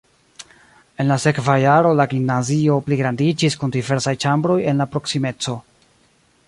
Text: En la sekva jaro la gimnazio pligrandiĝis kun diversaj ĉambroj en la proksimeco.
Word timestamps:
En 1.03 1.09
la 1.11 1.17
sekva 1.25 1.57
jaro 1.63 1.91
la 1.99 2.07
gimnazio 2.13 2.79
pligrandiĝis 2.89 3.59
kun 3.65 3.75
diversaj 3.77 4.15
ĉambroj 4.25 4.59
en 4.73 4.83
la 4.85 4.93
proksimeco. 4.95 5.59